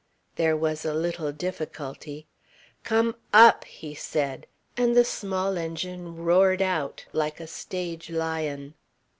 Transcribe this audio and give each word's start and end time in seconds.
There 0.35 0.57
was 0.57 0.83
a 0.83 0.95
little 0.95 1.31
difficulty. 1.31 2.25
"Come 2.83 3.13
UP!" 3.33 3.63
he 3.65 3.93
said, 3.93 4.47
and 4.75 4.97
the 4.97 5.05
small 5.05 5.59
engine 5.59 6.15
roared 6.15 6.63
out 6.63 7.05
like 7.13 7.39
a 7.39 7.45
stage 7.45 8.09
lion. 8.09 8.73